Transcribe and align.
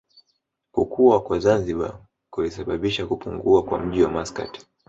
Kukua 0.71 1.23
kwa 1.23 1.39
Zanzibar 1.39 1.99
kulisababisha 2.29 3.07
kupungua 3.07 3.63
kwa 3.63 3.79
mji 3.79 4.03
wa 4.03 4.09
Maskat 4.09 4.65